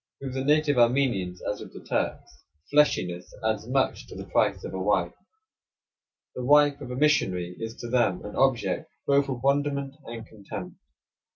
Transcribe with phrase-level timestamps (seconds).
[0.19, 4.73] With the native Armenians, as with the Turks, fleshiness adds much to the price of
[4.73, 5.13] a wife.
[6.33, 10.79] The wife of a missionary is to them an object both of wonderment and contempt.